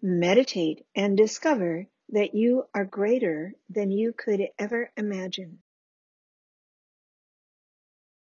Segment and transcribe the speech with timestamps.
[0.00, 5.58] Meditate and discover that you are greater than you could ever imagine.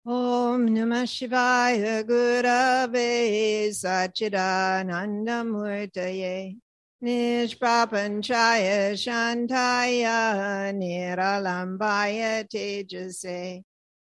[0.03, 6.57] Om Namah Shivaya Gurave Sachidananda Murtaye
[7.03, 13.61] Nishprapanchaya Shantaya Niralambaya Tejase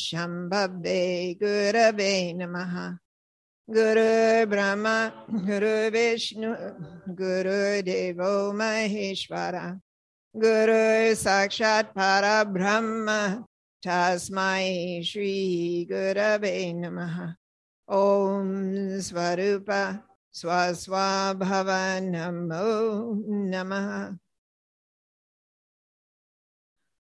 [0.05, 1.05] शम्भवे
[1.43, 2.75] गुरवे नमः
[3.69, 4.87] गुरुर्ब्रह्म
[5.47, 6.53] गुरुविष्णु
[7.23, 9.65] गुरुदेवो Maheshwara
[10.35, 13.45] Guru Sakshat Para Brahma
[13.85, 17.37] Tasmai Shri Gurave Namaha.
[17.87, 20.03] Om Svarupa
[20.35, 24.19] Swaswa Bhava Namo Namaha.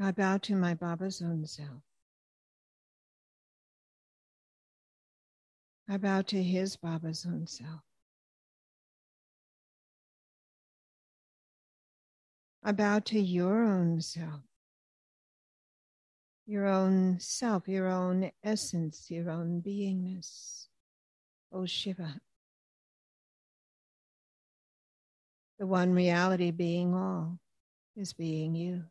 [0.00, 1.82] I bow to my Baba's own self.
[5.88, 7.80] I bow to his Baba's own self.
[12.62, 14.40] I bow to your own self,
[16.46, 20.68] your own self, your own essence, your own beingness.
[21.52, 22.20] O Shiva,
[25.58, 27.38] the one reality being all
[27.94, 28.84] is being you.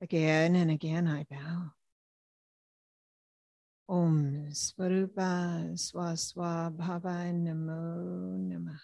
[0.00, 1.72] Again and again I bow.
[3.88, 8.78] Om Svarupa Swaswa Bhava Namo Namaha.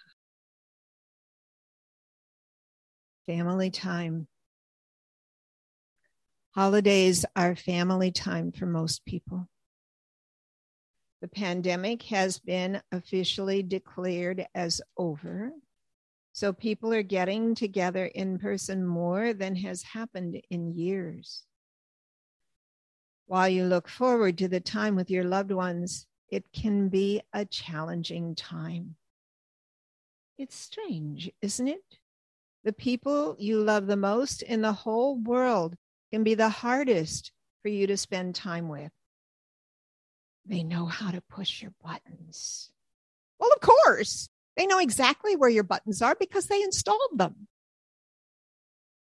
[3.26, 4.26] Family time.
[6.54, 9.48] Holidays are family time for most people.
[11.20, 15.52] The pandemic has been officially declared as over.
[16.34, 21.44] So people are getting together in person more than has happened in years.
[23.26, 27.44] While you look forward to the time with your loved ones, it can be a
[27.44, 28.96] challenging time.
[30.36, 31.84] It's strange, isn't it?
[32.64, 35.76] The people you love the most in the whole world
[36.12, 37.30] can be the hardest
[37.62, 38.90] for you to spend time with.
[40.44, 42.72] They know how to push your buttons.
[43.38, 47.48] Well, of course, they know exactly where your buttons are because they installed them.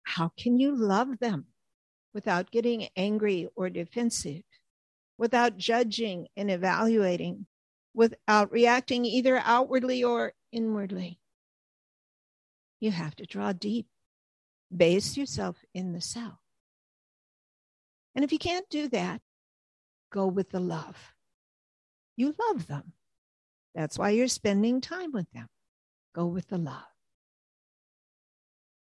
[0.04, 1.46] How can you love them
[2.14, 4.44] without getting angry or defensive,
[5.18, 7.46] without judging and evaluating,
[7.94, 11.20] without reacting either outwardly or inwardly?
[12.80, 13.88] You have to draw deep,
[14.76, 16.34] base yourself in the self.
[18.16, 19.22] And if you can't do that,
[20.12, 21.14] go with the love.
[22.16, 22.94] You love them.
[23.74, 25.48] That's why you're spending time with them.
[26.14, 26.84] Go with the love.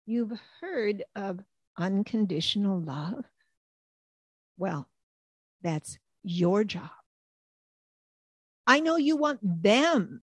[0.05, 1.41] You've heard of
[1.79, 3.25] unconditional love.
[4.59, 4.89] Well,
[5.63, 6.91] that's your job.
[8.67, 10.23] I know you want them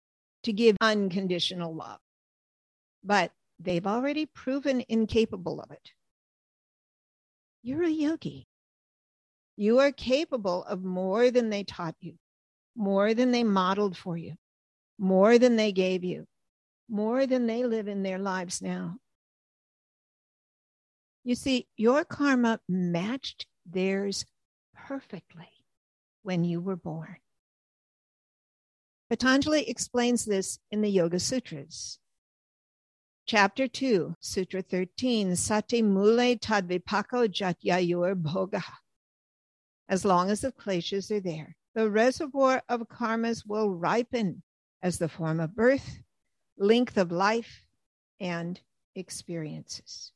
[0.45, 2.01] to give unconditional love,
[3.03, 5.91] but they've already proven incapable of it.
[7.63, 8.47] You're a yogi.
[9.57, 12.15] You are capable of more than they taught you,
[12.77, 14.35] more than they modeled for you,
[14.99, 16.27] more than they gave you,
[16.95, 18.97] more than they live in their lives now.
[21.25, 24.25] You see, your karma matched theirs
[24.75, 25.49] perfectly.
[26.23, 27.17] when you were born.
[29.11, 31.99] Patanjali explains this in the Yoga Sutras.
[33.27, 38.63] Chapter 2, Sutra 13, Sati Mule Tadvipako Jatyayur Bhoga.
[39.89, 44.43] As long as the kleshas are there, the reservoir of karmas will ripen
[44.83, 46.01] as the form of birth,
[46.59, 47.65] length of life,
[48.21, 48.61] and
[48.95, 50.13] experiences.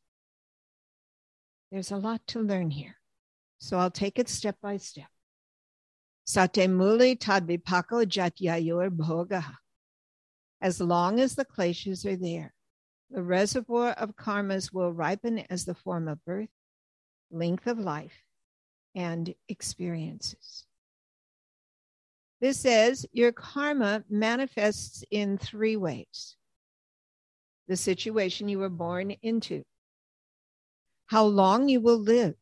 [1.71, 2.97] There's a lot to learn here,
[3.59, 5.09] so I'll take it step by step.
[6.25, 9.45] Sate muli tadvipako jatyayur bhoga.
[10.61, 12.55] As long as the kleshas are there,
[13.11, 16.51] the reservoir of karmas will ripen as the form of birth,
[17.31, 18.23] length of life,
[18.95, 20.68] and experiences.
[22.41, 26.37] This says your karma manifests in three ways
[27.67, 29.63] the situation you were born into,
[31.07, 32.37] how long you will live,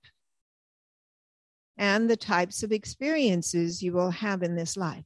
[1.78, 5.04] and the types of experiences you will have in this life.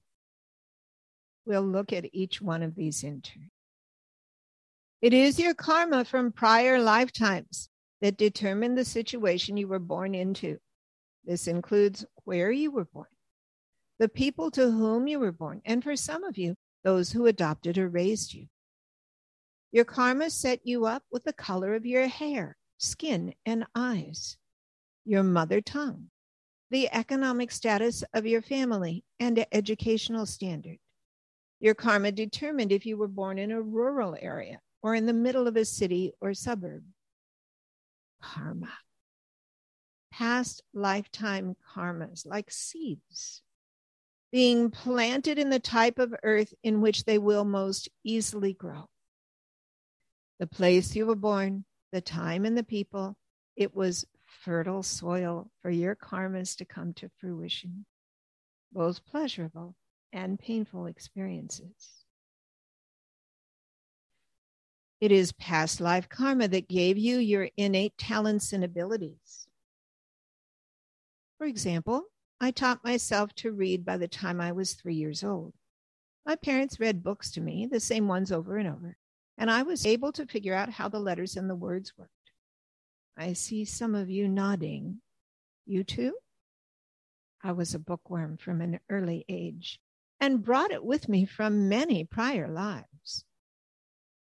[1.46, 3.50] We'll look at each one of these in turn.
[5.00, 7.70] It is your karma from prior lifetimes
[8.02, 10.58] that determine the situation you were born into.
[11.24, 13.06] This includes where you were born,
[14.00, 17.76] the people to whom you were born, and for some of you, those who adopted
[17.76, 18.46] or raised you.
[19.72, 24.38] Your karma set you up with the color of your hair, skin, and eyes,
[25.04, 26.06] your mother tongue,
[26.70, 30.78] the economic status of your family, and educational standard.
[31.60, 35.46] Your karma determined if you were born in a rural area or in the middle
[35.46, 36.82] of a city or suburb.
[38.22, 38.72] Karma.
[40.10, 43.42] Past lifetime karmas, like seeds,
[44.32, 48.88] being planted in the type of earth in which they will most easily grow.
[50.38, 53.16] The place you were born, the time and the people,
[53.56, 57.84] it was fertile soil for your karmas to come to fruition,
[58.72, 59.74] both pleasurable
[60.12, 62.04] and painful experiences.
[65.00, 69.46] It is past life karma that gave you your innate talents and abilities.
[71.38, 72.04] For example,
[72.40, 75.52] I taught myself to read by the time I was three years old.
[76.24, 78.96] My parents read books to me, the same ones over and over,
[79.36, 82.12] and I was able to figure out how the letters and the words worked.
[83.16, 85.02] I see some of you nodding.
[85.66, 86.14] You too?
[87.42, 89.78] I was a bookworm from an early age
[90.18, 93.24] and brought it with me from many prior lives.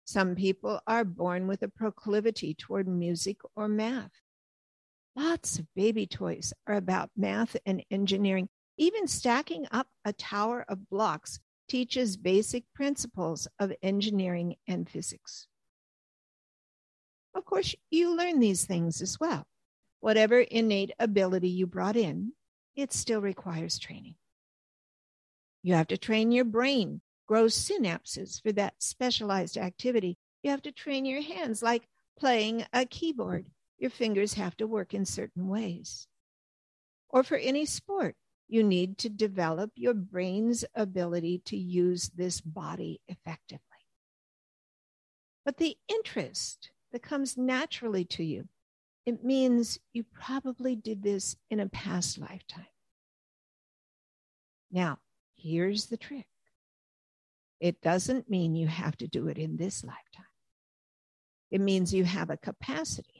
[0.04, 4.12] Some people are born with a proclivity toward music or math.
[5.14, 8.48] Lots of baby toys are about math and engineering.
[8.78, 11.38] Even stacking up a tower of blocks
[11.68, 15.46] teaches basic principles of engineering and physics.
[17.34, 19.46] Of course, you learn these things as well.
[20.00, 22.32] Whatever innate ability you brought in,
[22.74, 24.16] it still requires training.
[25.62, 30.18] You have to train your brain grow synapses for that specialized activity.
[30.42, 31.88] You have to train your hands like
[32.18, 33.46] playing a keyboard.
[33.82, 36.06] Your fingers have to work in certain ways.
[37.08, 38.14] Or for any sport,
[38.46, 43.58] you need to develop your brain's ability to use this body effectively.
[45.44, 48.44] But the interest that comes naturally to you,
[49.04, 52.66] it means you probably did this in a past lifetime.
[54.70, 54.98] Now,
[55.34, 56.28] here's the trick
[57.58, 60.24] it doesn't mean you have to do it in this lifetime.
[61.50, 63.11] It means you have a capacity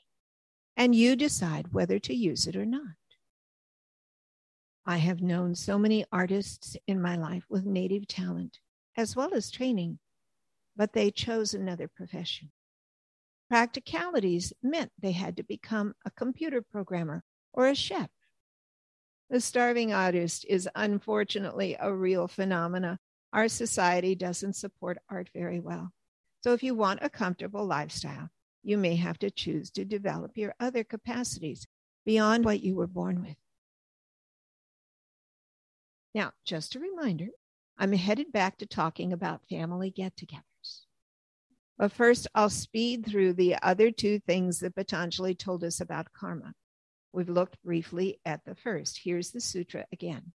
[0.77, 2.83] and you decide whether to use it or not.
[4.85, 8.59] I have known so many artists in my life with native talent
[8.97, 9.99] as well as training,
[10.77, 12.51] but they chose another profession.
[13.49, 18.11] Practicalities meant they had to become a computer programmer or a chef.
[19.31, 22.99] The starving artist is unfortunately a real phenomena
[23.33, 25.91] our society doesn't support art very well.
[26.43, 28.29] So if you want a comfortable lifestyle,
[28.63, 31.67] you may have to choose to develop your other capacities
[32.05, 33.37] beyond what you were born with.
[36.15, 37.29] Now, just a reminder,
[37.79, 40.83] I'm headed back to talking about family get togethers.
[41.79, 46.53] But first, I'll speed through the other two things that Patanjali told us about karma.
[47.13, 49.01] We've looked briefly at the first.
[49.03, 50.33] Here's the sutra again.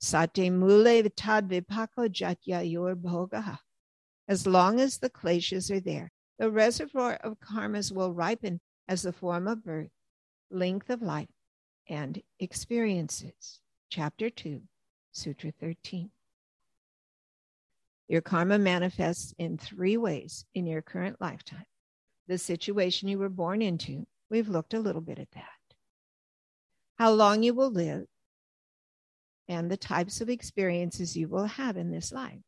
[0.00, 3.58] Sate mule vitad vipako jatya yor bhogaha.
[4.28, 9.12] As long as the kleshas are there, the reservoir of karmas will ripen as the
[9.12, 9.90] form of birth,
[10.50, 11.28] length of life,
[11.88, 13.60] and experiences.
[13.90, 14.60] Chapter 2,
[15.12, 16.10] Sutra 13.
[18.08, 21.64] Your karma manifests in three ways in your current lifetime.
[22.26, 25.44] The situation you were born into, we've looked a little bit at that.
[26.98, 28.06] How long you will live,
[29.48, 32.40] and the types of experiences you will have in this life.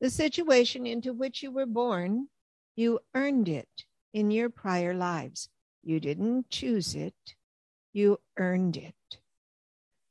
[0.00, 2.28] The situation into which you were born,
[2.76, 5.48] you earned it in your prior lives.
[5.82, 7.34] You didn't choose it,
[7.92, 8.94] you earned it.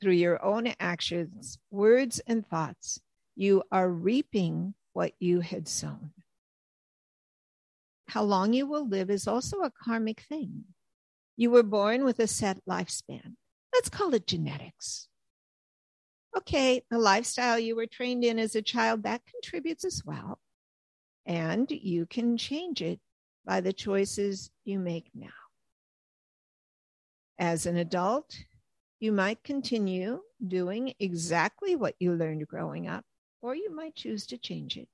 [0.01, 2.99] Through your own actions, words, and thoughts,
[3.35, 6.11] you are reaping what you had sown.
[8.07, 10.65] How long you will live is also a karmic thing.
[11.35, 13.35] You were born with a set lifespan.
[13.73, 15.07] Let's call it genetics.
[16.37, 20.39] Okay, the lifestyle you were trained in as a child, that contributes as well.
[21.25, 22.99] And you can change it
[23.43, 25.29] by the choices you make now.
[27.39, 28.37] As an adult,
[28.99, 33.03] you might continue doing exactly what you learned growing up,
[33.41, 34.87] or you might choose to change it.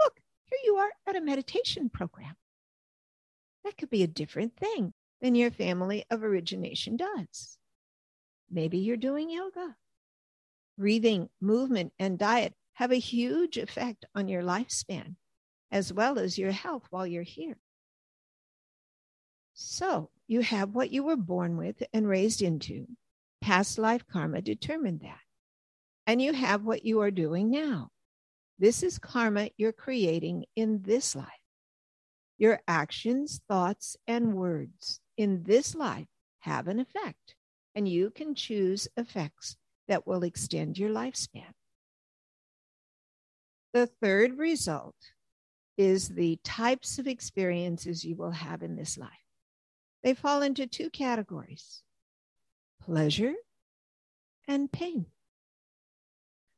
[0.00, 2.36] Look, here you are at a meditation program.
[3.64, 7.58] That could be a different thing than your family of origination does.
[8.48, 9.74] Maybe you're doing yoga.
[10.78, 15.16] Breathing, movement, and diet have a huge effect on your lifespan,
[15.70, 17.56] as well as your health while you're here.
[19.54, 22.86] So, you have what you were born with and raised into.
[23.40, 25.20] Past life karma determined that.
[26.06, 27.90] And you have what you are doing now.
[28.58, 31.26] This is karma you're creating in this life.
[32.38, 36.08] Your actions, thoughts, and words in this life
[36.40, 37.34] have an effect,
[37.74, 39.56] and you can choose effects
[39.88, 41.52] that will extend your lifespan.
[43.72, 44.96] The third result
[45.76, 49.10] is the types of experiences you will have in this life.
[50.02, 51.82] They fall into two categories
[52.82, 53.34] pleasure
[54.46, 55.06] and pain.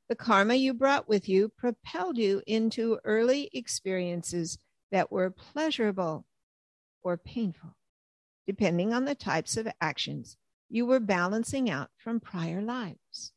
[0.08, 4.58] The karma you brought with you propelled you into early experiences
[4.90, 6.24] that were pleasurable
[7.02, 7.76] or painful,
[8.46, 10.36] depending on the types of actions
[10.68, 13.32] you were balancing out from prior lives.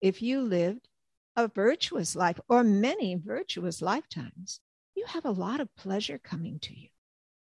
[0.00, 0.88] If you lived
[1.36, 4.60] a virtuous life or many virtuous lifetimes,
[4.94, 6.88] you have a lot of pleasure coming to you.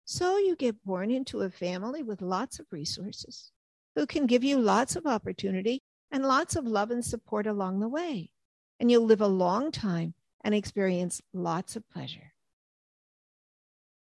[0.05, 3.51] So you get born into a family with lots of resources
[3.95, 7.88] who can give you lots of opportunity and lots of love and support along the
[7.88, 8.31] way.
[8.79, 12.33] And you'll live a long time and experience lots of pleasure.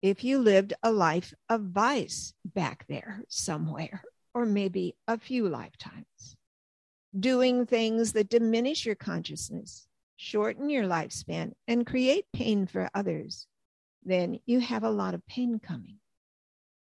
[0.02, 6.36] If you lived a life of vice back there somewhere, or maybe a few lifetimes,
[7.18, 13.48] doing things that diminish your consciousness, shorten your lifespan, and create pain for others,
[14.04, 15.98] then you have a lot of pain coming.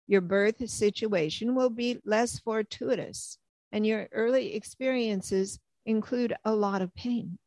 [0.08, 3.38] Your birth situation will be less fortuitous,
[3.72, 7.38] and your early experiences include a lot of pain.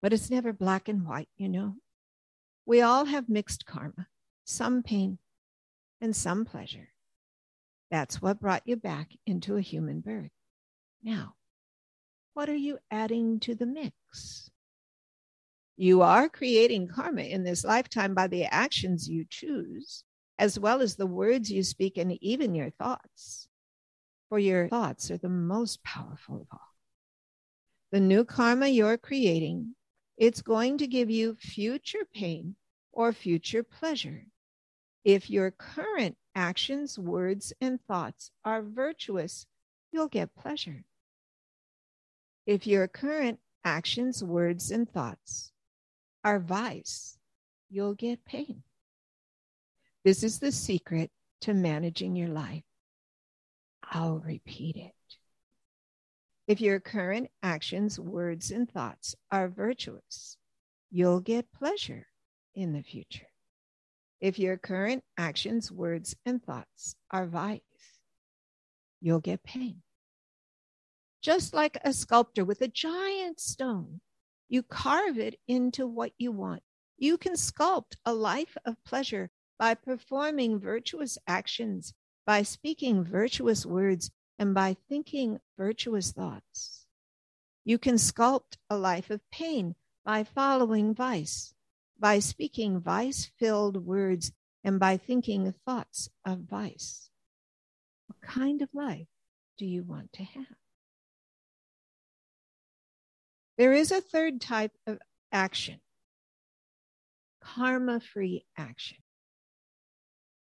[0.00, 1.76] But it's never black and white, you know.
[2.64, 4.08] We all have mixed karma,
[4.44, 5.18] some pain
[6.00, 6.90] and some pleasure.
[7.96, 10.30] That's what brought you back into a human birth.
[11.02, 11.34] Now,
[12.34, 14.50] what are you adding to the mix?
[15.78, 20.04] You are creating karma in this lifetime by the actions you choose,
[20.38, 23.48] as well as the words you speak and even your thoughts.
[24.28, 26.74] For your thoughts are the most powerful of all.
[27.92, 29.74] The new karma you're creating,
[30.18, 32.56] it's going to give you future pain
[32.92, 34.26] or future pleasure.
[35.06, 39.46] If your current actions, words, and thoughts are virtuous,
[39.92, 40.82] you'll get pleasure.
[42.44, 45.52] If your current actions, words, and thoughts
[46.24, 47.18] are vice,
[47.70, 48.64] you'll get pain.
[50.04, 52.64] This is the secret to managing your life.
[53.84, 55.18] I'll repeat it.
[56.48, 60.36] If your current actions, words, and thoughts are virtuous,
[60.90, 62.08] you'll get pleasure
[62.56, 63.28] in the future.
[64.20, 67.60] If your current actions, words, and thoughts are vice,
[69.00, 69.82] you'll get pain.
[71.22, 74.00] Just like a sculptor with a giant stone
[74.48, 76.62] you carve it into what you want.
[76.98, 81.94] You can sculpt a life of pleasure by performing virtuous actions,
[82.24, 86.86] by speaking virtuous words, and by thinking virtuous thoughts.
[87.64, 91.52] You can sculpt a life of pain by following vice,
[91.98, 94.32] by speaking vice filled words,
[94.64, 97.08] and by thinking thoughts of vice.
[98.08, 99.06] What kind of life
[99.58, 100.56] do you want to have?
[103.58, 104.98] There is a third type of
[105.32, 105.80] action
[107.42, 108.98] karma free action.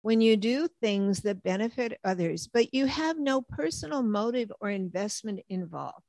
[0.03, 5.41] When you do things that benefit others, but you have no personal motive or investment
[5.49, 6.05] involved,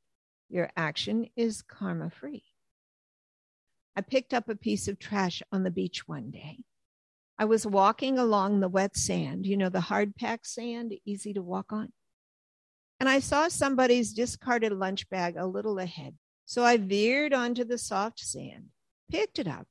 [0.49, 2.43] your action is karma free.
[3.99, 6.59] I picked up a piece of trash on the beach one day.
[7.37, 11.41] I was walking along the wet sand, you know, the hard packed sand, easy to
[11.41, 11.91] walk on.
[13.01, 16.15] and I saw somebody's discarded lunch bag a little ahead.
[16.45, 18.67] So I veered onto the soft sand,
[19.11, 19.67] picked it up,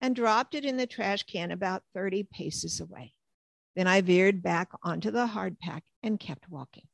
[0.00, 3.12] and dropped it in the trash can about 30 paces away.
[3.76, 6.88] Then I veered back onto the hard pack and kept walking.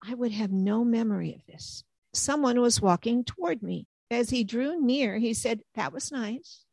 [0.00, 1.82] I would have no memory of this.
[2.12, 3.88] Someone was walking toward me.
[4.10, 6.64] As he drew near, he said, That was nice.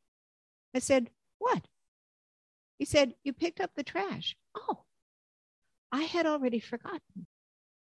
[0.73, 1.09] I said,
[1.39, 1.67] What?
[2.77, 4.35] He said, You picked up the trash.
[4.55, 4.83] Oh,
[5.91, 7.27] I had already forgotten.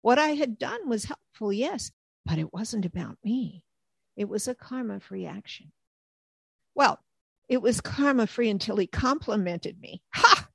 [0.02, 1.90] What I had done was helpful, yes,
[2.26, 3.64] but it wasn't about me.
[4.16, 5.72] It was a karma free action.
[6.74, 7.00] Well,
[7.48, 10.02] it was karma free until he complimented me.
[10.14, 10.48] Ha!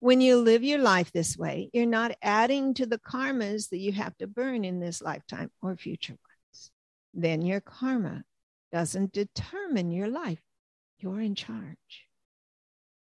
[0.00, 3.92] When you live your life this way, you're not adding to the karmas that you
[3.92, 6.16] have to burn in this lifetime or future.
[7.12, 8.24] Then your karma
[8.72, 10.42] doesn't determine your life.
[10.98, 12.06] You're in charge.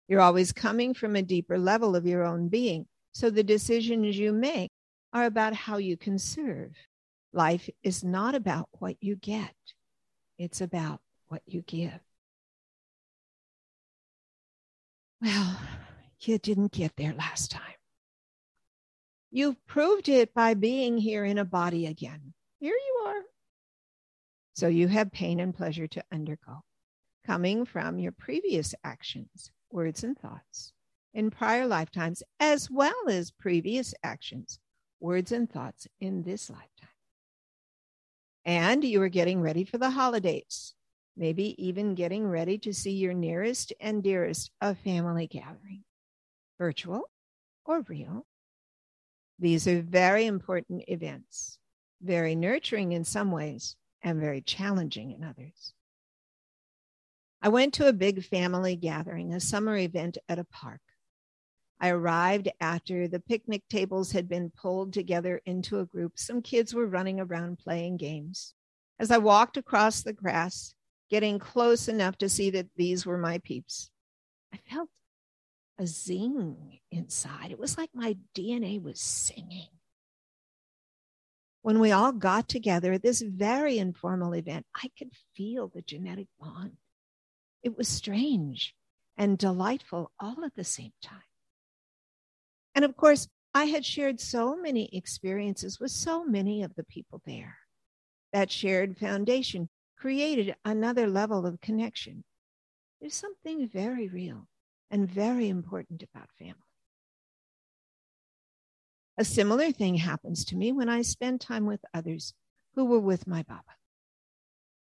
[0.08, 2.86] You're always coming from a deeper level of your own being.
[3.12, 4.72] So the decisions you make
[5.14, 6.72] are about how you can serve.
[7.34, 9.56] Life is not about what you get,
[10.38, 12.00] it's about what you give.
[15.22, 15.60] Well,
[16.22, 17.64] you didn't get there last time.
[19.32, 22.34] You've proved it by being here in a body again.
[22.60, 23.22] Here you are.
[24.58, 26.64] So you have pain and pleasure to undergo,
[27.24, 30.74] coming from your previous actions, words, and thoughts
[31.14, 34.58] in prior lifetimes, as well as previous actions,
[35.00, 36.90] words, and thoughts in this lifetime.
[38.46, 40.74] And you are getting ready for the holidays,
[41.16, 45.84] maybe even getting ready to see your nearest and dearest a family gathering
[46.58, 47.04] virtual
[47.64, 48.26] or real.
[49.38, 51.60] These are very important events,
[52.02, 53.76] very nurturing in some ways
[54.08, 55.74] and very challenging in others.
[57.42, 60.80] I went to a big family gathering, a summer event at a park.
[61.82, 66.14] I arrived after the picnic tables had been pulled together into a group.
[66.16, 68.54] Some kids were running around playing games.
[68.98, 70.74] As I walked across the grass,
[71.10, 73.92] getting close enough to see that these were my peeps,
[74.54, 74.90] I felt
[75.78, 77.52] a zing inside.
[77.52, 79.68] It was like my DNA was singing.
[81.68, 86.30] When we all got together at this very informal event, I could feel the genetic
[86.40, 86.78] bond.
[87.62, 88.74] It was strange
[89.18, 91.28] and delightful all at the same time.
[92.74, 97.22] And of course, I had shared so many experiences with so many of the people
[97.26, 97.58] there.
[98.32, 102.24] That shared foundation created another level of connection.
[103.02, 104.48] There's something very real
[104.90, 106.67] and very important about family.
[109.18, 112.34] A similar thing happens to me when I spend time with others
[112.76, 113.64] who were with my Baba.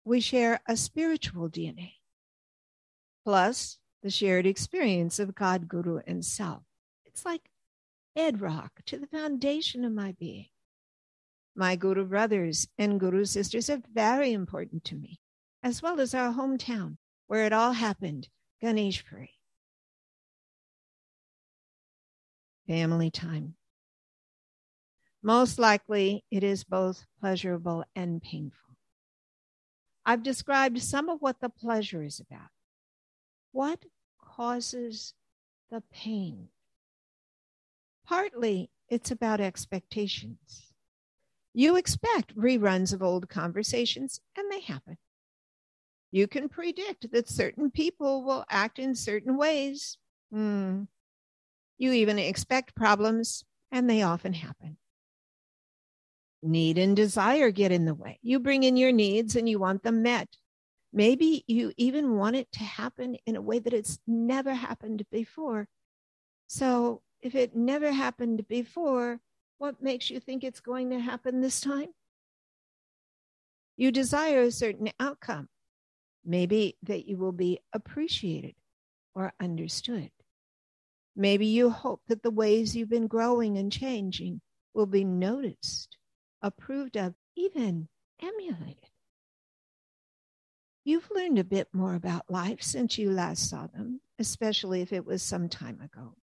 [0.03, 1.93] We share a spiritual DNA,
[3.23, 6.63] plus the shared experience of God, Guru, and self.
[7.05, 7.49] It's like
[8.15, 10.47] bedrock to the foundation of my being.
[11.55, 15.19] My Guru brothers and Guru sisters are very important to me,
[15.61, 18.29] as well as our hometown where it all happened,
[18.61, 19.29] Ganeshpuri.
[22.67, 23.55] family time.
[25.25, 28.75] Most likely, it is both pleasurable and painful.
[30.05, 32.49] I've described some of what the pleasure is about.
[33.53, 33.85] What
[34.21, 35.13] causes
[35.71, 36.49] the pain?
[38.05, 40.73] Partly, it's about expectations.
[41.53, 44.97] You expect reruns of old conversations, and they happen.
[46.11, 49.97] You can predict that certain people will act in certain ways.
[50.33, 50.83] Hmm.
[51.77, 54.77] You even expect problems, and they often happen.
[56.45, 58.19] Need and desire get in the way.
[58.21, 60.27] You bring in your needs and you want them met.
[60.91, 65.67] Maybe you even want it to happen in a way that it's never happened before.
[66.47, 69.19] So, if it never happened before,
[69.57, 71.87] what makes you think it's going to happen this time?
[73.77, 75.47] You desire a certain outcome,
[76.25, 78.55] maybe that you will be appreciated
[79.15, 80.11] or understood.
[81.15, 84.41] Maybe you hope that the ways you've been growing and changing
[84.73, 85.97] will be noticed,
[86.43, 87.87] approved of, even
[88.21, 88.89] emulated.
[90.85, 95.05] You've learned a bit more about life since you last saw them, especially if it
[95.05, 96.15] was some time ago.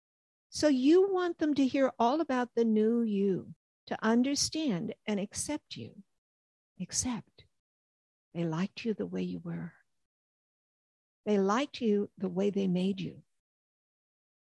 [0.50, 3.54] So you want them to hear all about the new you,
[3.86, 5.90] to understand and accept you.
[6.78, 7.44] Except
[8.34, 9.72] they liked you the way you were.
[11.26, 13.22] They liked you the way they made you.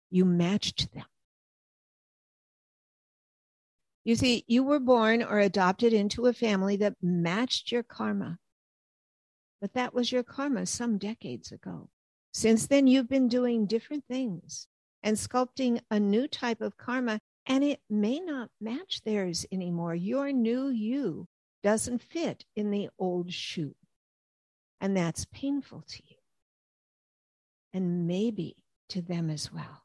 [0.10, 1.06] You matched them.
[4.04, 8.38] You see, you were born or adopted into a family that matched your karma.
[9.62, 11.90] But that was your karma some decades ago.
[12.34, 14.68] Since then, you've been doing different things
[15.04, 19.96] and sculpting a new type of karma And it may not match theirs anymore.
[19.96, 21.28] Your new you
[21.62, 23.76] doesn't fit in the old shoe.
[24.80, 26.18] And that's painful to you.
[27.74, 29.83] And maybe to them as well.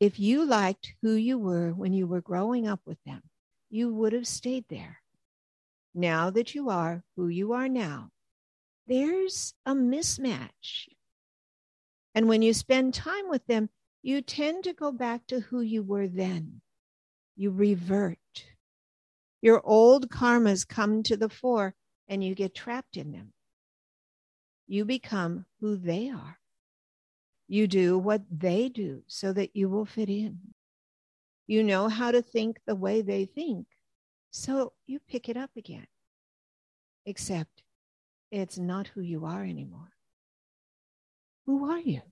[0.00, 3.22] If you liked who you were when you were growing up with them,
[3.68, 5.02] you would have stayed there.
[5.92, 8.10] Now that you are who you are now,
[8.86, 10.88] there's a mismatch.
[12.14, 13.70] And when you spend time with them,
[14.02, 16.60] you tend to go back to who you were then.
[17.36, 18.18] You revert.
[19.42, 21.74] Your old karmas come to the fore
[22.08, 23.32] and you get trapped in them.
[24.66, 26.37] You become who they are.
[27.48, 30.38] You do what they do so that you will fit in.
[31.46, 33.66] You know how to think the way they think,
[34.30, 35.86] so you pick it up again.
[37.06, 37.62] Except
[38.30, 39.92] it's not who you are anymore.
[41.46, 42.02] Who are you?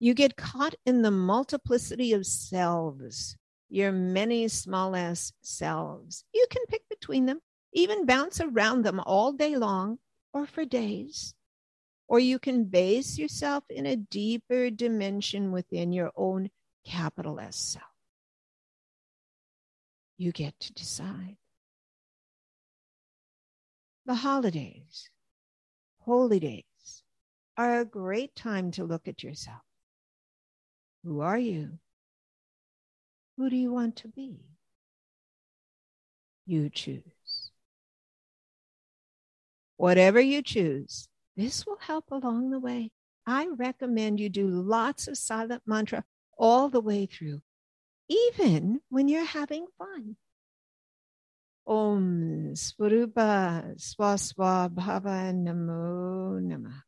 [0.00, 3.36] You get caught in the multiplicity of selves,
[3.68, 6.24] your many small s selves.
[6.34, 7.40] You can pick between them,
[7.72, 9.98] even bounce around them all day long
[10.32, 11.35] or for days
[12.08, 16.50] or you can base yourself in a deeper dimension within your own
[16.86, 17.84] capital S self.
[20.16, 21.36] You get to decide.
[24.06, 25.10] The holidays,
[25.98, 27.02] holy days,
[27.56, 29.62] are a great time to look at yourself.
[31.02, 31.78] Who are you?
[33.36, 34.40] Who do you want to be?
[36.46, 37.02] You choose.
[39.76, 42.90] Whatever you choose, this will help along the way.
[43.26, 46.04] I recommend you do lots of silent mantra
[46.38, 47.42] all the way through,
[48.08, 50.16] even when you're having fun.
[51.66, 56.85] Om Swarupa Swaswa Bhava Namo Namah.